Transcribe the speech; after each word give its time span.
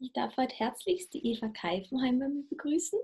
Ich 0.00 0.12
darf 0.12 0.36
heute 0.36 0.56
herzlichst 0.56 1.14
die 1.14 1.24
Eva 1.24 1.48
Keifenheim 1.48 2.18
bei 2.18 2.28
mir 2.28 2.42
begrüßen 2.50 2.98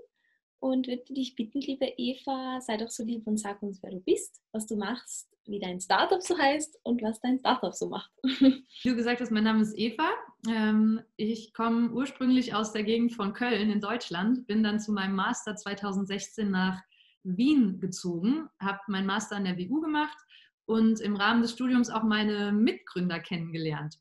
und 0.59 0.87
würde 0.87 1.13
dich 1.13 1.35
bitten, 1.35 1.61
liebe 1.61 1.85
Eva, 1.97 2.59
sei 2.59 2.75
doch 2.75 2.89
so 2.89 3.03
lieb 3.05 3.25
und 3.27 3.37
sag 3.37 3.61
uns, 3.63 3.81
wer 3.81 3.91
du 3.91 4.01
bist, 4.01 4.41
was 4.51 4.67
du 4.67 4.75
machst, 4.75 5.29
wie 5.45 5.59
dein 5.59 5.79
Startup 5.79 6.21
so 6.21 6.37
heißt 6.37 6.79
und 6.83 7.01
was 7.01 7.21
dein 7.21 7.39
Startup 7.39 7.73
so 7.73 7.87
macht. 7.87 8.11
Wie 8.23 8.89
du 8.89 8.95
gesagt 8.95 9.21
hast, 9.21 9.31
mein 9.31 9.45
Name 9.45 9.61
ist 9.61 9.75
Eva. 9.77 10.09
Ähm, 10.49 11.01
ich 11.15 11.53
komme 11.53 11.91
ursprünglich 11.91 12.53
aus 12.53 12.73
der 12.73 12.83
Gegend 12.83 13.13
von 13.13 13.33
Köln 13.33 13.71
in 13.71 13.79
Deutschland, 13.79 14.45
bin 14.45 14.61
dann 14.61 14.79
zu 14.79 14.91
meinem 14.91 15.15
Master 15.15 15.55
2016 15.55 16.51
nach 16.51 16.81
Wien 17.23 17.79
gezogen, 17.79 18.49
habe 18.59 18.79
meinen 18.87 19.07
Master 19.07 19.37
an 19.37 19.45
der 19.45 19.57
WU 19.57 19.79
gemacht 19.79 20.17
und 20.65 20.99
im 20.99 21.15
Rahmen 21.15 21.41
des 21.41 21.53
Studiums 21.53 21.89
auch 21.89 22.03
meine 22.03 22.51
Mitgründer 22.51 23.19
kennengelernt. 23.19 23.97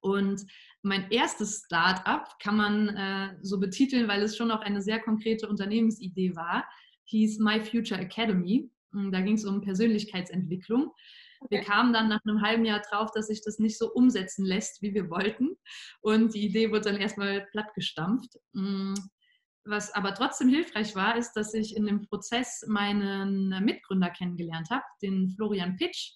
Und 0.00 0.46
mein 0.86 1.10
erstes 1.10 1.64
Start-up 1.66 2.38
kann 2.38 2.56
man 2.56 2.88
äh, 2.88 3.36
so 3.42 3.58
betiteln, 3.58 4.08
weil 4.08 4.22
es 4.22 4.36
schon 4.36 4.50
auch 4.50 4.60
eine 4.60 4.80
sehr 4.80 5.00
konkrete 5.00 5.48
Unternehmensidee 5.48 6.34
war, 6.36 6.64
hieß 7.04 7.40
My 7.40 7.60
Future 7.60 8.00
Academy. 8.00 8.70
Und 8.92 9.12
da 9.12 9.20
ging 9.20 9.34
es 9.34 9.44
um 9.44 9.60
Persönlichkeitsentwicklung. 9.60 10.92
Okay. 11.40 11.56
Wir 11.56 11.60
kamen 11.62 11.92
dann 11.92 12.08
nach 12.08 12.24
einem 12.24 12.40
halben 12.40 12.64
Jahr 12.64 12.80
drauf, 12.80 13.10
dass 13.12 13.26
sich 13.26 13.42
das 13.42 13.58
nicht 13.58 13.76
so 13.76 13.92
umsetzen 13.92 14.44
lässt, 14.44 14.80
wie 14.80 14.94
wir 14.94 15.10
wollten. 15.10 15.56
Und 16.00 16.34
die 16.34 16.46
Idee 16.46 16.70
wurde 16.70 16.92
dann 16.92 16.96
erstmal 16.96 17.46
plattgestampft. 17.50 18.38
Mm, 18.52 18.94
was 19.64 19.92
aber 19.92 20.14
trotzdem 20.14 20.48
hilfreich 20.48 20.94
war, 20.94 21.16
ist, 21.16 21.32
dass 21.32 21.52
ich 21.52 21.76
in 21.76 21.86
dem 21.86 22.02
Prozess 22.02 22.64
meinen 22.68 23.48
Mitgründer 23.64 24.10
kennengelernt 24.10 24.70
habe, 24.70 24.84
den 25.02 25.30
Florian 25.30 25.76
Pitsch 25.76 26.12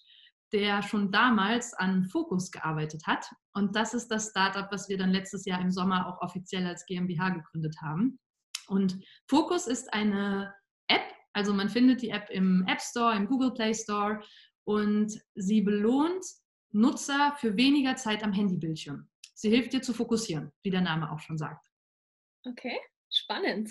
der 0.53 0.81
schon 0.81 1.11
damals 1.11 1.73
an 1.73 2.05
Focus 2.05 2.51
gearbeitet 2.51 3.03
hat. 3.07 3.25
Und 3.53 3.75
das 3.75 3.93
ist 3.93 4.09
das 4.09 4.29
Startup, 4.29 4.67
was 4.71 4.89
wir 4.89 4.97
dann 4.97 5.11
letztes 5.11 5.45
Jahr 5.45 5.61
im 5.61 5.71
Sommer 5.71 6.07
auch 6.07 6.21
offiziell 6.21 6.65
als 6.67 6.85
GmbH 6.85 7.29
gegründet 7.29 7.75
haben. 7.81 8.19
Und 8.67 8.99
Focus 9.27 9.67
ist 9.67 9.93
eine 9.93 10.53
App, 10.87 11.13
also 11.33 11.53
man 11.53 11.69
findet 11.69 12.01
die 12.01 12.09
App 12.09 12.29
im 12.29 12.65
App 12.67 12.81
Store, 12.81 13.15
im 13.15 13.27
Google 13.27 13.53
Play 13.53 13.73
Store 13.73 14.21
und 14.65 15.13
sie 15.35 15.61
belohnt 15.61 16.25
Nutzer 16.71 17.35
für 17.37 17.57
weniger 17.57 17.95
Zeit 17.95 18.23
am 18.23 18.33
Handybildschirm. 18.33 19.09
Sie 19.33 19.49
hilft 19.49 19.73
dir 19.73 19.81
zu 19.81 19.93
fokussieren, 19.93 20.51
wie 20.63 20.69
der 20.69 20.81
Name 20.81 21.11
auch 21.11 21.19
schon 21.19 21.37
sagt. 21.37 21.67
Okay, 22.45 22.79
spannend. 23.09 23.69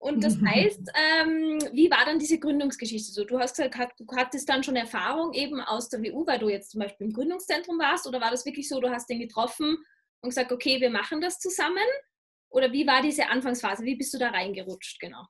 Und 0.00 0.24
das 0.24 0.40
heißt, 0.40 0.90
ähm, 0.94 1.58
wie 1.74 1.90
war 1.90 2.06
dann 2.06 2.18
diese 2.18 2.38
Gründungsgeschichte 2.38 3.12
so? 3.12 3.24
Du 3.24 3.38
hast 3.38 3.54
gesagt, 3.56 4.00
du 4.00 4.06
hattest 4.16 4.48
dann 4.48 4.64
schon 4.64 4.76
Erfahrung 4.76 5.34
eben 5.34 5.60
aus 5.60 5.90
der 5.90 6.00
WU, 6.00 6.26
weil 6.26 6.38
du 6.38 6.48
jetzt 6.48 6.70
zum 6.70 6.80
Beispiel 6.80 7.08
im 7.08 7.12
Gründungszentrum 7.12 7.78
warst, 7.78 8.06
oder 8.06 8.18
war 8.18 8.30
das 8.30 8.46
wirklich 8.46 8.66
so, 8.66 8.80
du 8.80 8.88
hast 8.88 9.10
den 9.10 9.20
getroffen 9.20 9.76
und 10.22 10.30
gesagt, 10.30 10.52
okay, 10.52 10.80
wir 10.80 10.88
machen 10.88 11.20
das 11.20 11.38
zusammen? 11.38 11.76
Oder 12.48 12.72
wie 12.72 12.86
war 12.86 13.02
diese 13.02 13.28
Anfangsphase? 13.28 13.84
Wie 13.84 13.94
bist 13.94 14.14
du 14.14 14.18
da 14.18 14.30
reingerutscht, 14.30 15.00
genau? 15.00 15.26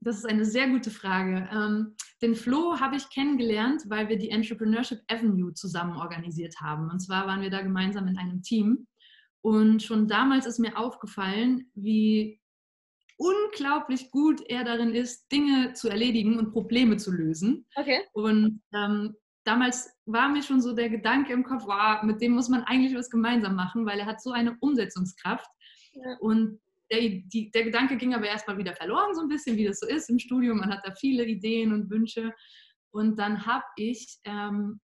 Das 0.00 0.16
ist 0.16 0.26
eine 0.26 0.44
sehr 0.44 0.68
gute 0.68 0.90
Frage. 0.90 1.48
Ähm, 1.52 1.94
den 2.22 2.34
Flo 2.34 2.80
habe 2.80 2.96
ich 2.96 3.08
kennengelernt, 3.10 3.82
weil 3.86 4.08
wir 4.08 4.18
die 4.18 4.30
Entrepreneurship 4.30 5.02
Avenue 5.06 5.54
zusammen 5.54 5.96
organisiert 5.96 6.56
haben. 6.60 6.90
Und 6.90 6.98
zwar 6.98 7.28
waren 7.28 7.42
wir 7.42 7.50
da 7.50 7.62
gemeinsam 7.62 8.08
in 8.08 8.18
einem 8.18 8.42
Team. 8.42 8.88
Und 9.40 9.84
schon 9.84 10.08
damals 10.08 10.46
ist 10.46 10.58
mir 10.58 10.76
aufgefallen, 10.76 11.70
wie 11.74 12.40
unglaublich 13.16 14.10
gut 14.10 14.42
er 14.48 14.64
darin 14.64 14.94
ist, 14.94 15.30
Dinge 15.32 15.72
zu 15.72 15.88
erledigen 15.88 16.38
und 16.38 16.52
Probleme 16.52 16.96
zu 16.96 17.12
lösen. 17.12 17.66
Okay. 17.74 18.00
Und 18.12 18.62
ähm, 18.74 19.14
damals 19.44 19.90
war 20.04 20.28
mir 20.28 20.42
schon 20.42 20.60
so 20.60 20.74
der 20.74 20.90
Gedanke 20.90 21.32
im 21.32 21.44
Kopf, 21.44 21.64
wow, 21.66 22.02
mit 22.02 22.20
dem 22.20 22.32
muss 22.32 22.48
man 22.48 22.64
eigentlich 22.64 22.94
was 22.94 23.10
gemeinsam 23.10 23.54
machen, 23.54 23.86
weil 23.86 23.98
er 23.98 24.06
hat 24.06 24.20
so 24.20 24.32
eine 24.32 24.56
Umsetzungskraft. 24.60 25.48
Ja. 25.92 26.16
Und 26.20 26.60
der, 26.90 27.00
die, 27.00 27.50
der 27.52 27.64
Gedanke 27.64 27.96
ging 27.96 28.14
aber 28.14 28.26
erstmal 28.26 28.58
wieder 28.58 28.74
verloren, 28.74 29.14
so 29.14 29.22
ein 29.22 29.28
bisschen, 29.28 29.56
wie 29.56 29.64
das 29.64 29.80
so 29.80 29.86
ist 29.86 30.10
im 30.10 30.18
Studium. 30.18 30.58
Man 30.58 30.70
hat 30.70 30.82
da 30.84 30.92
viele 30.94 31.24
Ideen 31.24 31.72
und 31.72 31.90
Wünsche. 31.90 32.32
Und 32.90 33.18
dann 33.18 33.46
habe 33.46 33.64
ich 33.76 34.18
ähm, 34.24 34.80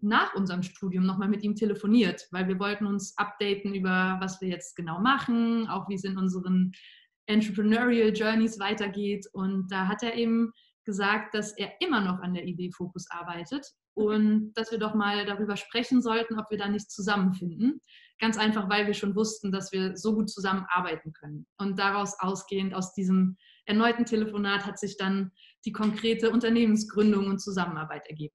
nach 0.00 0.34
unserem 0.34 0.62
Studium 0.62 1.04
nochmal 1.04 1.28
mit 1.28 1.42
ihm 1.42 1.54
telefoniert, 1.54 2.28
weil 2.30 2.48
wir 2.48 2.58
wollten 2.58 2.86
uns 2.86 3.16
updaten 3.16 3.74
über, 3.74 4.18
was 4.20 4.40
wir 4.40 4.48
jetzt 4.48 4.76
genau 4.76 5.00
machen, 5.00 5.68
auch 5.68 5.88
wie 5.88 5.94
es 5.94 6.04
in 6.04 6.16
unseren 6.16 6.72
Entrepreneurial 7.28 8.12
Journeys 8.12 8.58
weitergeht. 8.58 9.26
Und 9.32 9.68
da 9.70 9.86
hat 9.86 10.02
er 10.02 10.14
eben 10.14 10.52
gesagt, 10.84 11.34
dass 11.34 11.52
er 11.52 11.72
immer 11.80 12.00
noch 12.00 12.20
an 12.20 12.34
der 12.34 12.44
Idee 12.44 12.70
Fokus 12.72 13.06
arbeitet 13.10 13.66
und 13.94 14.52
dass 14.54 14.70
wir 14.70 14.78
doch 14.78 14.94
mal 14.94 15.26
darüber 15.26 15.56
sprechen 15.56 16.00
sollten, 16.00 16.38
ob 16.38 16.50
wir 16.50 16.58
da 16.58 16.68
nicht 16.68 16.90
zusammenfinden. 16.90 17.80
Ganz 18.20 18.38
einfach, 18.38 18.68
weil 18.70 18.86
wir 18.86 18.94
schon 18.94 19.14
wussten, 19.14 19.52
dass 19.52 19.70
wir 19.70 19.96
so 19.96 20.14
gut 20.14 20.30
zusammenarbeiten 20.30 21.12
können. 21.12 21.46
Und 21.58 21.78
daraus 21.78 22.18
ausgehend, 22.18 22.74
aus 22.74 22.94
diesem 22.94 23.36
erneuten 23.66 24.06
Telefonat, 24.06 24.64
hat 24.64 24.78
sich 24.78 24.96
dann 24.96 25.30
die 25.64 25.72
konkrete 25.72 26.30
Unternehmensgründung 26.30 27.26
und 27.26 27.40
Zusammenarbeit 27.40 28.06
ergeben. 28.08 28.34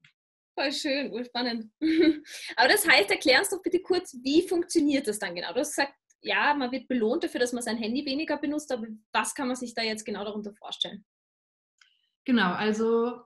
Voll 0.56 0.72
schön, 0.72 1.10
voll 1.10 1.26
spannend. 1.26 1.72
Aber 2.56 2.68
das 2.68 2.88
heißt, 2.88 3.10
erklär 3.10 3.40
uns 3.40 3.50
doch 3.50 3.62
bitte 3.64 3.82
kurz, 3.82 4.14
wie 4.24 4.48
funktioniert 4.48 5.08
das 5.08 5.18
dann 5.18 5.34
genau? 5.34 5.52
Du 5.54 5.62
hast 5.62 5.76
gesagt, 5.76 5.94
ja, 6.24 6.54
man 6.54 6.72
wird 6.72 6.88
belohnt 6.88 7.24
dafür, 7.24 7.40
dass 7.40 7.54
man 7.54 7.64
sein 7.64 7.78
Handy 7.78 8.06
weniger 8.06 8.38
benutzt, 8.38 8.72
aber 8.72 8.88
was 9.12 9.36
kann 9.36 9.48
man 9.48 9.56
sich 9.56 9.74
da 9.74 9.82
jetzt 9.82 10.06
genau 10.06 10.24
darunter 10.24 10.54
vorstellen? 10.54 11.06
Genau, 12.26 12.54
also 12.54 13.22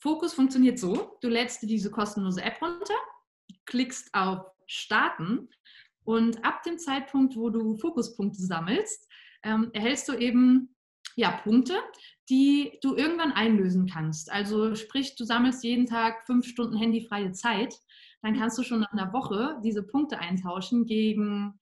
Fokus 0.00 0.32
funktioniert 0.32 0.78
so, 0.78 1.18
du 1.20 1.28
lädst 1.28 1.62
dir 1.62 1.66
diese 1.66 1.90
kostenlose 1.90 2.42
App 2.42 2.60
runter, 2.62 2.94
klickst 3.66 4.08
auf 4.14 4.46
Starten 4.66 5.48
und 6.04 6.44
ab 6.44 6.62
dem 6.62 6.78
Zeitpunkt, 6.78 7.36
wo 7.36 7.50
du 7.50 7.76
Fokuspunkte 7.76 8.40
sammelst, 8.40 9.08
ähm, 9.42 9.70
erhältst 9.72 10.08
du 10.08 10.14
eben 10.14 10.74
ja, 11.16 11.32
Punkte, 11.32 11.82
die 12.30 12.78
du 12.82 12.94
irgendwann 12.94 13.32
einlösen 13.32 13.86
kannst. 13.86 14.30
Also 14.30 14.74
sprich, 14.74 15.16
du 15.16 15.24
sammelst 15.24 15.64
jeden 15.64 15.86
Tag 15.86 16.24
fünf 16.24 16.46
Stunden 16.46 16.76
handyfreie 16.76 17.32
Zeit, 17.32 17.74
dann 18.22 18.38
kannst 18.38 18.58
du 18.58 18.62
schon 18.62 18.80
nach 18.80 18.92
einer 18.92 19.12
Woche 19.12 19.60
diese 19.62 19.82
Punkte 19.82 20.18
eintauschen 20.18 20.86
gegen 20.86 21.59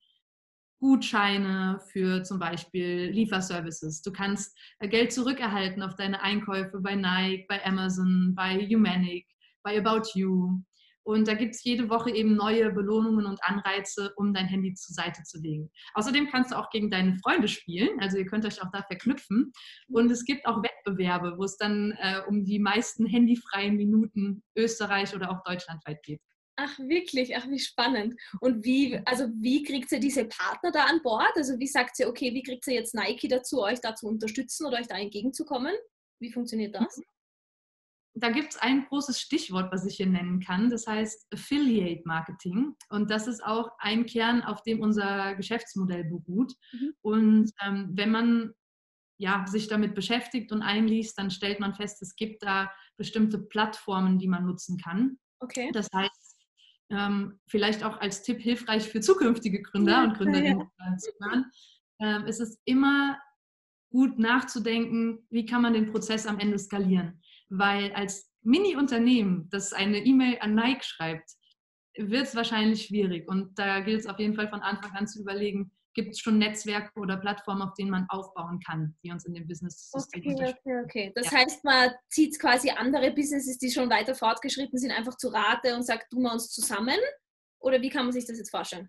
Gutscheine 0.78 1.81
für 1.91 2.22
zum 2.22 2.39
Beispiel 2.39 3.11
Lieferservices. 3.11 4.03
Du 4.03 4.12
kannst 4.12 4.56
äh, 4.78 4.89
Geld 4.89 5.12
zurückerhalten 5.12 5.83
auf 5.83 5.94
deine 5.97 6.22
Einkäufe 6.22 6.81
bei 6.81 6.94
Nike, 6.94 7.47
bei 7.49 7.65
Amazon, 7.65 8.34
bei 8.34 8.66
Humanic, 8.66 9.27
bei 9.62 9.78
About 9.78 10.11
You. 10.15 10.61
Und 11.09 11.27
da 11.27 11.33
gibt 11.33 11.55
es 11.55 11.65
jede 11.65 11.88
Woche 11.88 12.11
eben 12.11 12.37
neue 12.37 12.71
Belohnungen 12.71 13.25
und 13.25 13.43
Anreize, 13.43 14.12
um 14.17 14.34
dein 14.34 14.47
Handy 14.47 14.75
zur 14.75 14.94
Seite 14.94 15.22
zu 15.22 15.41
legen. 15.41 15.71
Außerdem 15.94 16.28
kannst 16.28 16.53
du 16.53 16.56
auch 16.56 16.69
gegen 16.69 16.91
deine 16.91 17.17
Freunde 17.25 17.49
spielen. 17.49 17.99
Also 17.99 18.19
ihr 18.19 18.27
könnt 18.27 18.44
euch 18.44 18.62
auch 18.62 18.71
da 18.72 18.83
verknüpfen. 18.83 19.50
Und 19.88 20.11
es 20.11 20.27
gibt 20.27 20.47
auch 20.47 20.62
Wettbewerbe, 20.62 21.38
wo 21.38 21.44
es 21.44 21.56
dann 21.56 21.93
äh, 21.93 22.21
um 22.28 22.44
die 22.44 22.59
meisten 22.59 23.06
handyfreien 23.06 23.77
Minuten 23.77 24.43
Österreich 24.55 25.15
oder 25.15 25.31
auch 25.31 25.43
deutschlandweit 25.44 26.03
geht. 26.03 26.21
Ach, 26.60 26.76
wirklich? 26.80 27.36
Ach, 27.36 27.48
wie 27.48 27.60
spannend. 27.60 28.20
Und 28.41 28.64
wie, 28.64 29.00
also 29.04 29.28
wie 29.36 29.62
kriegt 29.62 29.92
ihr 29.92 30.00
diese 30.00 30.24
Partner 30.24 30.72
da 30.72 30.86
an 30.86 31.00
Bord? 31.04 31.30
Also 31.36 31.56
wie 31.60 31.69
sagt 31.69 32.00
ihr, 32.00 32.08
okay, 32.08 32.34
wie 32.34 32.42
kriegt 32.42 32.66
ihr 32.66 32.74
jetzt 32.74 32.96
Nike 32.96 33.28
dazu, 33.28 33.62
euch 33.62 33.80
da 33.80 33.94
zu 33.94 34.08
unterstützen 34.08 34.66
oder 34.66 34.78
euch 34.78 34.88
da 34.88 34.98
entgegenzukommen? 34.98 35.72
Wie 36.20 36.32
funktioniert 36.32 36.74
das? 36.74 36.96
Mhm. 36.96 37.04
Da 38.14 38.30
gibt 38.30 38.54
es 38.54 38.58
ein 38.58 38.86
großes 38.86 39.20
Stichwort, 39.20 39.70
was 39.70 39.86
ich 39.86 39.98
hier 39.98 40.06
nennen 40.06 40.41
kann. 40.41 40.69
Das 40.69 40.88
heißt 40.88 41.28
Affiliate 41.32 42.02
Marketing. 42.04 42.75
Und 42.88 43.08
das 43.12 43.28
ist 43.28 43.44
auch 43.44 43.70
ein 43.78 44.06
Kern, 44.06 44.42
auf 44.42 44.62
dem 44.62 44.80
unser 44.80 45.36
Geschäftsmodell 45.36 46.02
beruht. 46.02 46.54
Mhm. 46.72 46.94
Und 47.02 47.52
ähm, 47.64 47.90
wenn 47.92 48.10
man 48.10 48.54
ja, 49.20 49.44
sich 49.46 49.69
damit 49.69 49.94
beschäftigt 49.94 50.50
und 50.50 50.62
einliest, 50.62 51.16
dann 51.19 51.30
stellt 51.30 51.60
man 51.60 51.75
fest, 51.75 52.02
es 52.02 52.16
gibt 52.16 52.42
da 52.42 52.72
bestimmte 52.96 53.38
Plattformen, 53.38 54.19
die 54.19 54.28
man 54.28 54.44
nutzen 54.44 54.76
kann. 54.78 55.19
Okay. 55.40 55.70
Das 55.72 55.88
heißt, 55.94 56.28
ähm, 56.91 57.38
vielleicht 57.47 57.84
auch 57.84 58.00
als 58.00 58.22
Tipp 58.22 58.41
hilfreich 58.41 58.88
für 58.88 59.00
zukünftige 59.00 59.62
Gründer 59.62 59.93
ja, 59.93 60.05
und 60.05 60.14
Gründerinnen 60.17 60.70
ja. 60.79 60.96
zu 60.96 61.11
hören, 61.20 61.50
ähm, 62.00 62.26
ist 62.26 62.40
es 62.40 62.61
immer 62.64 63.19
gut 63.90 64.19
nachzudenken, 64.19 65.26
wie 65.31 65.46
kann 65.46 65.62
man 65.62 65.73
den 65.73 65.90
Prozess 65.90 66.26
am 66.26 66.38
Ende 66.38 66.58
skalieren. 66.58 67.20
Weil 67.49 67.93
als 67.93 68.31
Mini-Unternehmen, 68.43 69.49
das 69.50 69.73
eine 69.73 69.99
E-Mail 69.99 70.38
an 70.40 70.55
Nike 70.55 70.85
schreibt, 70.85 71.31
wird 71.99 72.27
es 72.27 72.35
wahrscheinlich 72.35 72.87
schwierig. 72.87 73.29
Und 73.29 73.59
da 73.59 73.81
gilt 73.81 74.00
es 74.00 74.06
auf 74.06 74.19
jeden 74.19 74.35
Fall 74.35 74.49
von 74.49 74.61
Anfang 74.61 74.93
an 74.93 75.06
zu 75.06 75.21
überlegen, 75.21 75.71
gibt 75.95 76.12
es 76.12 76.21
schon 76.21 76.39
Netzwerke 76.39 76.93
oder 77.00 77.17
Plattformen, 77.17 77.62
auf 77.62 77.75
denen 77.75 77.91
man 77.91 78.06
aufbauen 78.09 78.61
kann, 78.61 78.97
die 79.03 79.11
uns 79.11 79.25
in 79.25 79.35
dem 79.35 79.49
Business-System 79.49 80.33
okay, 80.33 80.55
okay, 80.55 80.83
okay. 80.85 81.12
Das 81.17 81.31
ja. 81.31 81.39
heißt, 81.39 81.65
man 81.65 81.91
zieht 82.09 82.39
quasi 82.39 82.71
andere 82.71 83.11
Businesses, 83.12 83.59
die 83.59 83.71
schon 83.71 83.91
weiter 83.91 84.15
fortgeschritten 84.15 84.79
sind, 84.79 84.93
einfach 84.93 85.17
zu 85.17 85.29
Rate 85.29 85.75
und 85.75 85.85
sagt, 85.85 86.11
tun 86.11 86.23
wir 86.23 86.33
uns 86.33 86.50
zusammen? 86.50 86.99
Oder 87.61 87.83
wie 87.83 87.91
kann 87.91 88.05
man 88.05 88.12
sich 88.12 88.27
das 88.27 88.39
jetzt 88.39 88.50
vorstellen? 88.50 88.89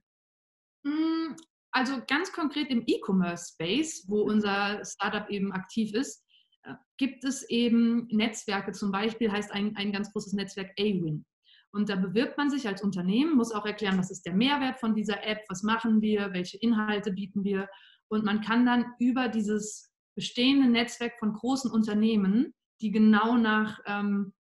Hm, 0.86 1.36
also 1.72 2.00
ganz 2.08 2.32
konkret 2.32 2.70
im 2.70 2.84
E-Commerce-Space, 2.86 4.06
wo 4.08 4.22
unser 4.22 4.84
Startup 4.86 5.28
eben 5.30 5.52
aktiv 5.52 5.94
ist, 5.96 6.24
äh, 6.64 6.74
gibt 6.98 7.24
es 7.24 7.48
eben 7.50 8.08
Netzwerke, 8.12 8.72
zum 8.72 8.92
Beispiel 8.92 9.32
heißt 9.32 9.52
ein, 9.52 9.76
ein 9.78 9.92
ganz 9.92 10.12
großes 10.12 10.34
Netzwerk 10.34 10.72
AWIN. 10.80 11.26
Und 11.71 11.89
da 11.89 11.95
bewirbt 11.95 12.38
man 12.38 12.50
sich 12.50 12.68
als 12.68 12.81
Unternehmen, 12.81 13.36
muss 13.36 13.51
auch 13.51 13.66
erklären, 13.66 13.98
was 13.98 14.12
ist 14.12 14.25
der 14.25 14.33
Mehrwert 14.33 14.80
von 14.80 14.95
dieser 14.95 15.24
App, 15.25 15.44
was 15.50 15.63
machen 15.63 16.01
wir, 16.01 16.33
welche 16.33 16.57
Inhalte 16.57 17.12
bieten 17.12 17.44
wir. 17.44 17.69
Und 18.07 18.25
man 18.25 18.42
kann 18.42 18.66
dann 18.66 18.94
über 18.98 19.27
dieses 19.27 19.92
bestehende 20.16 20.68
Netzwerk 20.68 21.13
von 21.19 21.33
großen 21.33 21.69
Unternehmen, 21.69 22.54
die 22.81 22.92
genau 22.92 23.38
nach 23.38 23.80
ähm, 23.86 24.33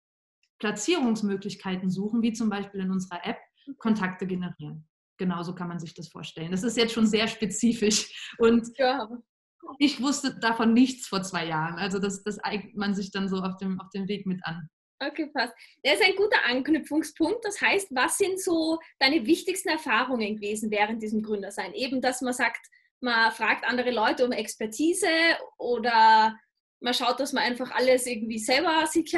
Platzierungsmöglichkeiten 0.60 1.90
suchen, 1.90 2.22
wie 2.22 2.34
zum 2.34 2.50
Beispiel 2.50 2.82
in 2.82 2.92
unserer 2.92 3.26
App, 3.26 3.38
Kontakte 3.78 4.26
generieren. 4.26 4.88
Genauso 5.18 5.54
kann 5.54 5.68
man 5.68 5.80
sich 5.80 5.94
das 5.94 6.08
vorstellen. 6.08 6.52
Das 6.52 6.64
ist 6.64 6.78
jetzt 6.78 6.94
schon 6.94 7.08
sehr 7.08 7.28
spezifisch 7.28 8.34
und 8.38 8.68
ja. 8.78 9.10
ich 9.80 10.02
wusste 10.02 10.40
davon 10.40 10.74
nichts 10.74 11.08
vor 11.08 11.22
zwei 11.24 11.48
Jahren. 11.48 11.78
Also 11.78 12.00
das, 12.00 12.24
das 12.24 12.40
eignet 12.40 12.78
man 12.78 12.96
sich 12.96 13.12
dann 13.12 13.28
so 13.28 13.38
auf 13.38 13.58
dem, 13.58 13.82
auf 13.82 13.90
dem 13.90 14.08
Weg 14.08 14.26
mit 14.26 14.46
an. 14.46 14.70
Okay, 15.00 15.28
passt. 15.28 15.54
Der 15.86 15.94
ist 15.94 16.04
ein 16.04 16.16
guter 16.16 16.44
Anknüpfungspunkt. 16.46 17.46
Das 17.46 17.62
heißt, 17.62 17.90
was 17.92 18.18
sind 18.18 18.42
so 18.42 18.80
deine 19.00 19.26
wichtigsten 19.26 19.70
Erfahrungen 19.70 20.36
gewesen 20.36 20.72
während 20.72 21.04
diesem 21.04 21.22
Gründersein? 21.22 21.74
Eben, 21.74 22.02
dass 22.02 22.22
man 22.22 22.34
sagt, 22.34 22.66
man 23.00 23.32
fragt 23.32 23.64
andere 23.64 23.92
Leute 23.92 24.26
um 24.26 24.32
Expertise 24.32 25.08
oder 25.58 26.36
man 26.80 26.94
schaut, 26.94 27.20
dass 27.20 27.34
man 27.34 27.44
einfach 27.44 27.72
alles 27.72 28.08
irgendwie 28.08 28.40
selber 28.40 28.88
sich 28.88 29.16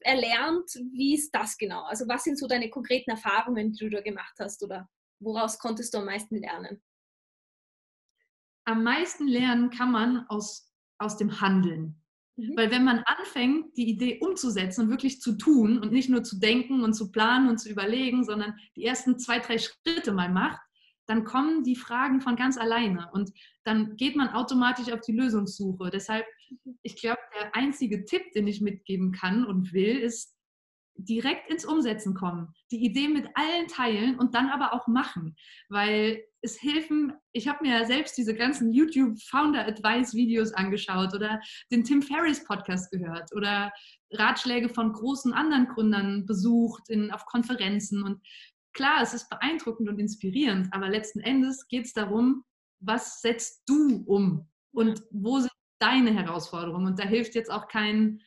erlernt. 0.00 0.70
Wie 0.92 1.14
ist 1.14 1.30
das 1.32 1.56
genau? 1.58 1.82
Also 1.82 2.06
was 2.06 2.24
sind 2.24 2.38
so 2.38 2.46
deine 2.46 2.70
konkreten 2.70 3.10
Erfahrungen, 3.10 3.72
die 3.72 3.84
du 3.84 3.90
da 3.90 4.00
gemacht 4.00 4.34
hast 4.38 4.62
oder 4.62 4.88
woraus 5.20 5.58
konntest 5.58 5.94
du 5.94 5.98
am 5.98 6.06
meisten 6.06 6.36
lernen? 6.36 6.80
Am 8.64 8.84
meisten 8.84 9.26
lernen 9.26 9.70
kann 9.70 9.90
man 9.90 10.26
aus, 10.28 10.72
aus 10.98 11.16
dem 11.16 11.40
Handeln. 11.40 12.00
Mhm. 12.38 12.56
Weil 12.56 12.70
wenn 12.70 12.84
man 12.84 13.02
anfängt, 13.04 13.76
die 13.76 13.88
Idee 13.88 14.18
umzusetzen 14.20 14.82
und 14.84 14.90
wirklich 14.90 15.20
zu 15.20 15.36
tun 15.36 15.78
und 15.78 15.92
nicht 15.92 16.08
nur 16.08 16.22
zu 16.22 16.38
denken 16.38 16.82
und 16.82 16.94
zu 16.94 17.10
planen 17.10 17.48
und 17.48 17.58
zu 17.58 17.68
überlegen, 17.68 18.24
sondern 18.24 18.54
die 18.76 18.84
ersten 18.84 19.18
zwei, 19.18 19.40
drei 19.40 19.58
Schritte 19.58 20.12
mal 20.12 20.30
macht, 20.30 20.60
dann 21.06 21.24
kommen 21.24 21.64
die 21.64 21.76
Fragen 21.76 22.20
von 22.20 22.36
ganz 22.36 22.58
alleine 22.58 23.08
und 23.12 23.32
dann 23.64 23.96
geht 23.96 24.14
man 24.14 24.28
automatisch 24.28 24.92
auf 24.92 25.00
die 25.00 25.12
Lösungssuche. 25.12 25.90
Deshalb, 25.90 26.26
mhm. 26.64 26.78
ich 26.82 26.96
glaube, 26.96 27.20
der 27.40 27.56
einzige 27.56 28.04
Tipp, 28.04 28.22
den 28.34 28.46
ich 28.46 28.60
mitgeben 28.60 29.10
kann 29.10 29.44
und 29.44 29.72
will, 29.72 29.98
ist 29.98 30.37
direkt 30.98 31.48
ins 31.50 31.64
Umsetzen 31.64 32.14
kommen, 32.14 32.52
die 32.70 32.84
Idee 32.84 33.08
mit 33.08 33.26
allen 33.34 33.68
teilen 33.68 34.18
und 34.18 34.34
dann 34.34 34.48
aber 34.48 34.74
auch 34.74 34.88
machen, 34.88 35.36
weil 35.68 36.22
es 36.42 36.60
helfen, 36.62 37.12
ich 37.32 37.48
habe 37.48 37.66
mir 37.66 37.78
ja 37.80 37.84
selbst 37.84 38.18
diese 38.18 38.34
ganzen 38.34 38.72
YouTube 38.72 39.20
Founder 39.22 39.66
Advice 39.66 40.14
Videos 40.14 40.52
angeschaut 40.52 41.14
oder 41.14 41.40
den 41.70 41.84
Tim 41.84 42.02
Ferriss 42.02 42.44
Podcast 42.44 42.90
gehört 42.90 43.32
oder 43.34 43.72
Ratschläge 44.12 44.68
von 44.68 44.92
großen 44.92 45.32
anderen 45.32 45.68
Gründern 45.68 46.26
besucht 46.26 46.88
in, 46.88 47.10
auf 47.10 47.24
Konferenzen. 47.26 48.02
Und 48.02 48.20
klar, 48.72 49.02
es 49.02 49.14
ist 49.14 49.28
beeindruckend 49.28 49.88
und 49.88 49.98
inspirierend, 49.98 50.68
aber 50.72 50.88
letzten 50.88 51.20
Endes 51.20 51.68
geht 51.68 51.86
es 51.86 51.92
darum, 51.92 52.44
was 52.80 53.20
setzt 53.20 53.62
du 53.66 54.04
um? 54.06 54.48
Und 54.72 55.02
wo 55.10 55.40
sind 55.40 55.52
deine 55.80 56.12
Herausforderungen? 56.12 56.86
Und 56.86 56.98
da 56.98 57.04
hilft 57.04 57.34
jetzt 57.34 57.50
auch 57.50 57.68
kein, 57.68 58.20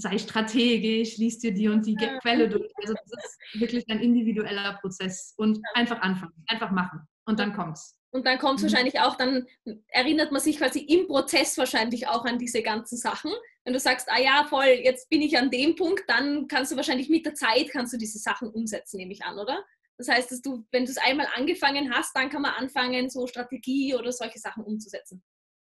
sei 0.00 0.18
strategisch, 0.18 1.16
liest 1.18 1.42
dir 1.42 1.52
die 1.52 1.68
und 1.68 1.86
die 1.86 1.94
Quelle 2.22 2.48
durch. 2.48 2.70
Also 2.76 2.94
das 2.94 3.24
ist 3.24 3.60
wirklich 3.60 3.84
ein 3.88 4.00
individueller 4.00 4.78
Prozess 4.80 5.34
und 5.36 5.60
einfach 5.74 6.00
anfangen, 6.00 6.32
einfach 6.46 6.70
machen 6.70 7.00
und 7.26 7.38
dann 7.38 7.52
kommt's. 7.52 7.96
Und 8.12 8.26
dann 8.26 8.38
kommt 8.38 8.58
es 8.58 8.64
mhm. 8.64 8.72
wahrscheinlich 8.72 9.00
auch, 9.00 9.16
dann 9.16 9.46
erinnert 9.88 10.32
man 10.32 10.40
sich 10.40 10.58
quasi 10.58 10.80
im 10.80 11.06
Prozess 11.06 11.56
wahrscheinlich 11.58 12.08
auch 12.08 12.24
an 12.24 12.38
diese 12.38 12.62
ganzen 12.62 12.96
Sachen. 12.96 13.30
Wenn 13.64 13.72
du 13.72 13.78
sagst, 13.78 14.08
ah 14.10 14.20
ja, 14.20 14.46
voll, 14.48 14.80
jetzt 14.82 15.08
bin 15.10 15.22
ich 15.22 15.38
an 15.38 15.50
dem 15.50 15.76
Punkt, 15.76 16.02
dann 16.08 16.48
kannst 16.48 16.72
du 16.72 16.76
wahrscheinlich 16.76 17.08
mit 17.08 17.24
der 17.24 17.34
Zeit 17.34 17.70
kannst 17.70 17.92
du 17.92 17.98
diese 17.98 18.18
Sachen 18.18 18.48
umsetzen, 18.48 18.96
nehme 18.96 19.12
ich 19.12 19.22
an, 19.22 19.38
oder? 19.38 19.64
Das 19.96 20.08
heißt, 20.08 20.32
dass 20.32 20.40
du, 20.40 20.66
wenn 20.72 20.86
du 20.86 20.90
es 20.90 20.96
einmal 20.96 21.28
angefangen 21.36 21.94
hast, 21.94 22.16
dann 22.16 22.30
kann 22.30 22.42
man 22.42 22.54
anfangen, 22.54 23.10
so 23.10 23.26
Strategie 23.26 23.94
oder 23.94 24.10
solche 24.12 24.38
Sachen 24.38 24.64
umzusetzen, 24.64 25.22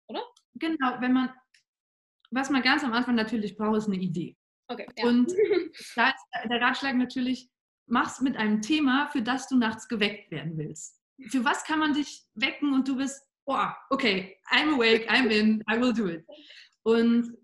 oder? 0.09 0.23
Genau, 0.55 1.01
wenn 1.01 1.13
man, 1.13 1.31
was 2.31 2.51
man 2.51 2.63
ganz 2.63 2.85
am 2.85 2.93
Anfang 2.93 3.15
natürlich 3.15 3.57
braucht, 3.57 3.79
ist 3.79 3.87
eine 3.87 3.97
Idee. 3.97 4.37
Okay, 4.69 4.87
ja. 4.97 5.07
Und 5.07 5.31
da 5.97 6.09
ist 6.09 6.51
der 6.51 6.61
Ratschlag 6.61 6.97
natürlich, 6.97 7.49
mach's 7.87 8.21
mit 8.21 8.37
einem 8.37 8.63
Thema, 8.63 9.09
für 9.09 9.23
das 9.23 9.49
du 9.49 9.57
nachts 9.57 9.89
geweckt 9.89 10.31
werden 10.31 10.57
willst 10.57 11.01
für 11.29 11.45
was 11.45 11.65
kann 11.65 11.79
man 11.79 11.95
dich 11.95 12.25
wecken 12.35 12.73
und 12.73 12.87
du 12.89 12.97
bist, 12.97 13.23
oh, 13.47 13.67
okay, 13.91 14.37
I'm 14.51 14.75
awake, 14.75 15.09
I'm 15.09 15.29
in, 15.29 15.63
I 15.71 15.81
will 15.81 15.93
do 15.93 16.09
it. 16.09 16.25
Und 16.83 17.37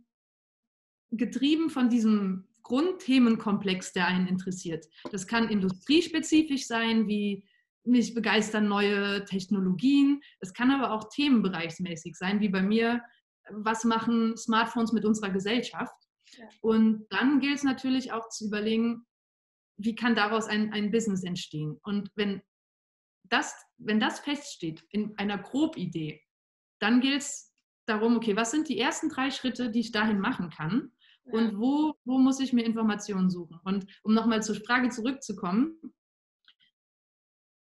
getrieben 1.10 1.70
von 1.70 1.88
diesem 1.88 2.48
Grundthemenkomplex, 2.62 3.92
der 3.92 4.06
einen 4.06 4.28
interessiert. 4.28 4.86
Das 5.10 5.26
kann 5.26 5.48
industriespezifisch 5.48 6.66
sein, 6.66 7.08
wie 7.08 7.44
mich 7.84 8.14
begeistern 8.14 8.68
neue 8.68 9.24
Technologien. 9.24 10.22
Es 10.38 10.54
kann 10.54 10.70
aber 10.70 10.92
auch 10.92 11.08
themenbereichsmäßig 11.12 12.16
sein, 12.16 12.40
wie 12.40 12.48
bei 12.48 12.62
mir, 12.62 13.02
was 13.50 13.84
machen 13.84 14.36
Smartphones 14.36 14.92
mit 14.92 15.04
unserer 15.04 15.30
Gesellschaft? 15.30 15.94
Ja. 16.36 16.48
Und 16.60 17.06
dann 17.10 17.40
gilt 17.40 17.56
es 17.56 17.62
natürlich 17.62 18.12
auch 18.12 18.28
zu 18.28 18.46
überlegen, 18.46 19.06
wie 19.76 19.94
kann 19.94 20.14
daraus 20.14 20.46
ein, 20.46 20.72
ein 20.72 20.90
Business 20.90 21.24
entstehen? 21.24 21.78
Und 21.82 22.10
wenn 22.14 22.42
das, 23.24 23.54
wenn 23.78 24.00
das 24.00 24.20
feststeht 24.20 24.84
in 24.90 25.16
einer 25.18 25.38
Grobidee, 25.38 26.22
dann 26.80 27.00
gilt 27.00 27.22
es 27.22 27.52
darum, 27.86 28.16
okay, 28.16 28.36
was 28.36 28.50
sind 28.50 28.68
die 28.68 28.78
ersten 28.78 29.08
drei 29.08 29.30
Schritte, 29.30 29.70
die 29.70 29.80
ich 29.80 29.92
dahin 29.92 30.20
machen 30.20 30.50
kann? 30.50 30.92
Und 31.24 31.58
wo, 31.58 31.94
wo 32.04 32.18
muss 32.18 32.40
ich 32.40 32.52
mir 32.52 32.64
Informationen 32.64 33.30
suchen? 33.30 33.60
Und 33.64 33.86
um 34.02 34.12
nochmal 34.12 34.42
zur 34.42 34.56
Frage 34.56 34.88
zurückzukommen, 34.88 35.80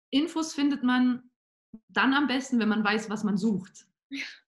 Infos 0.09 0.53
findet 0.53 0.83
man 0.83 1.29
dann 1.89 2.13
am 2.13 2.27
besten, 2.27 2.59
wenn 2.59 2.69
man 2.69 2.83
weiß, 2.83 3.09
was 3.09 3.23
man 3.23 3.37
sucht. 3.37 3.87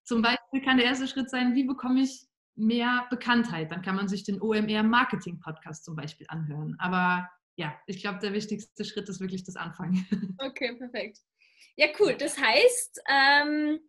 Zum 0.04 0.22
Beispiel 0.22 0.62
kann 0.64 0.78
der 0.78 0.86
erste 0.86 1.08
Schritt 1.08 1.30
sein, 1.30 1.56
wie 1.56 1.64
bekomme 1.64 2.02
ich 2.02 2.28
mehr 2.56 3.08
Bekanntheit? 3.10 3.72
Dann 3.72 3.82
kann 3.82 3.96
man 3.96 4.08
sich 4.08 4.24
den 4.24 4.42
OMR 4.42 4.84
Marketing 4.84 5.40
Podcast 5.40 5.86
zum 5.86 5.96
Beispiel 5.96 6.28
anhören. 6.30 6.76
Aber 6.80 7.30
ja, 7.56 7.78
ich 7.88 8.02
glaube, 8.02 8.20
der 8.20 8.34
wichtigste 8.34 8.86
Schritt 8.86 9.10
ist 9.10 9.20
wirklich 9.20 9.44
das 9.44 9.56
Anfangen. 9.56 10.06
Okay, 10.40 10.76
perfekt. 10.76 11.20
Ja, 11.76 11.88
cool. 12.00 12.16
Das 12.16 12.38
heißt, 12.38 13.02
ähm, 13.10 13.80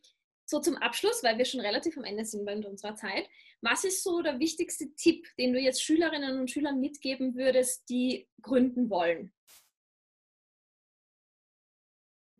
so 0.46 0.60
zum 0.60 0.76
Abschluss, 0.76 1.22
weil 1.22 1.38
wir 1.38 1.44
schon 1.44 1.60
relativ 1.60 1.96
am 1.96 2.04
Ende 2.04 2.24
sind 2.24 2.44
bei 2.44 2.56
unserer 2.56 2.94
Zeit, 2.94 3.28
was 3.60 3.84
ist 3.84 4.02
so 4.02 4.22
der 4.22 4.38
wichtigste 4.38 4.94
Tipp, 4.94 5.26
den 5.38 5.52
du 5.52 5.58
jetzt 5.58 5.82
Schülerinnen 5.82 6.38
und 6.38 6.50
Schülern 6.50 6.80
mitgeben 6.80 7.34
würdest, 7.34 7.88
die 7.88 8.28
gründen 8.42 8.90
wollen? 8.90 9.32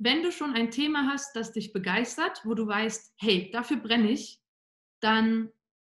Wenn 0.04 0.22
du 0.22 0.30
schon 0.30 0.52
ein 0.52 0.70
Thema 0.70 1.08
hast, 1.10 1.34
das 1.34 1.52
dich 1.52 1.72
begeistert, 1.72 2.42
wo 2.44 2.52
du 2.52 2.66
weißt, 2.66 3.14
hey, 3.16 3.50
dafür 3.50 3.78
brenne 3.78 4.10
ich, 4.10 4.38
dann 5.00 5.48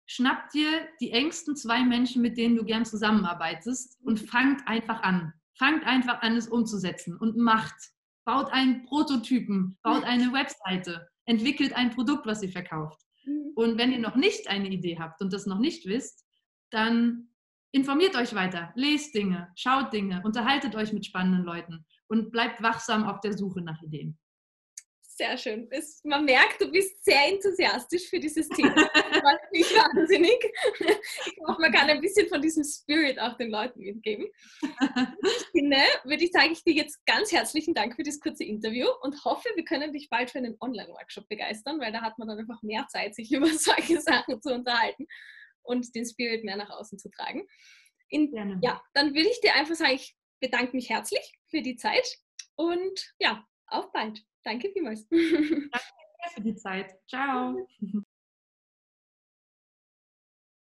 schnapp 0.06 0.50
dir 0.52 0.88
die 1.02 1.12
engsten 1.12 1.58
zwei 1.58 1.84
Menschen, 1.84 2.22
mit 2.22 2.38
denen 2.38 2.56
du 2.56 2.64
gern 2.64 2.86
zusammenarbeitest 2.86 4.00
und 4.06 4.22
fangt 4.22 4.66
einfach 4.66 5.04
an. 5.04 5.34
Fangt 5.60 5.86
einfach 5.86 6.22
an, 6.22 6.38
es 6.38 6.48
umzusetzen 6.48 7.18
und 7.18 7.36
macht. 7.36 7.76
Baut 8.24 8.50
einen 8.54 8.86
Prototypen, 8.86 9.78
baut 9.84 10.06
eine 10.06 10.32
Webseite, 10.32 11.10
entwickelt 11.26 11.74
ein 11.74 11.90
Produkt, 11.90 12.26
was 12.26 12.42
ihr 12.42 12.50
verkauft. 12.50 13.02
Mhm. 13.26 13.52
Und 13.56 13.78
wenn 13.78 13.92
ihr 13.92 14.00
noch 14.00 14.16
nicht 14.16 14.48
eine 14.48 14.70
Idee 14.70 14.98
habt 14.98 15.22
und 15.22 15.34
das 15.34 15.48
noch 15.48 15.60
nicht 15.60 15.86
wisst, 15.86 16.26
dann 16.70 17.28
informiert 17.74 18.16
euch 18.16 18.34
weiter, 18.34 18.72
lest 18.76 19.14
Dinge, 19.16 19.52
schaut 19.58 19.92
Dinge, 19.92 20.22
unterhaltet 20.24 20.76
euch 20.76 20.94
mit 20.94 21.06
spannenden 21.06 21.44
Leuten 21.44 21.86
und 22.08 22.32
bleibt 22.32 22.62
wachsam 22.62 23.06
auf 23.06 23.20
der 23.22 23.38
Suche 23.38 23.62
nach 23.62 23.82
Ideen. 23.82 24.18
Sehr 25.18 25.36
schön. 25.36 25.68
Es, 25.72 26.04
man 26.04 26.26
merkt, 26.26 26.62
du 26.62 26.70
bist 26.70 27.04
sehr 27.04 27.28
enthusiastisch 27.28 28.08
für 28.08 28.20
dieses 28.20 28.48
Thema. 28.50 28.76
Das 28.76 29.18
freut 29.20 29.52
mich 29.52 29.66
wahnsinnig. 29.76 30.38
Ich 31.26 31.44
hoffe, 31.48 31.60
man 31.60 31.72
kann 31.72 31.90
ein 31.90 32.02
bisschen 32.02 32.28
von 32.28 32.40
diesem 32.40 32.64
Spirit 32.64 33.20
auch 33.20 33.36
den 33.36 33.50
Leuten 33.50 33.80
mitgeben. 33.80 34.28
Ich 34.62 35.46
finde, 35.52 35.78
würde 36.04 36.24
ich 36.24 36.32
sagen, 36.32 36.52
ich 36.52 36.64
dir 36.64 36.76
jetzt 36.76 37.04
ganz 37.08 37.32
herzlichen 37.32 37.74
Dank 37.74 37.96
für 37.96 38.04
das 38.04 38.20
kurze 38.20 38.44
Interview 38.44 38.86
und 39.02 39.26
hoffe, 39.26 39.50
wir 39.56 39.66
können 39.66 39.92
dich 39.92 40.08
bald 40.12 40.30
für 40.30 40.38
einen 40.38 40.56
Online-Workshop 40.60 41.28
begeistern, 41.28 41.80
weil 41.80 41.92
da 41.92 42.02
hat 42.02 42.20
man 42.20 42.28
dann 42.28 42.38
einfach 42.38 42.62
mehr 42.62 42.86
Zeit, 42.88 43.16
sich 43.16 43.32
über 43.34 43.48
solche 43.48 44.00
Sachen 44.00 44.40
zu 44.40 44.54
unterhalten 44.54 45.08
und 45.64 45.96
den 45.96 46.06
Spirit 46.06 46.44
mehr 46.44 46.58
nach 46.58 46.70
außen 46.70 47.00
zu 47.00 47.10
tragen. 47.10 47.48
In. 48.10 48.62
Ja, 48.62 48.82
dann 48.94 49.16
würde 49.16 49.30
ich 49.30 49.42
dir 49.42 49.56
einfach 49.56 49.76
sagen, 49.76 49.96
ich 49.96 50.16
bedanke 50.40 50.76
mich 50.76 50.90
herzlich 50.90 51.38
für 51.48 51.62
die 51.62 51.76
Zeit 51.76 52.20
und 52.56 53.14
ja, 53.20 53.46
auf 53.68 53.92
bald. 53.92 54.24
Danke 54.44 54.70
vielmals. 54.72 55.08
Danke 55.10 55.72
für 56.34 56.42
die 56.42 56.56
Zeit. 56.56 56.94
Ciao. 57.08 57.68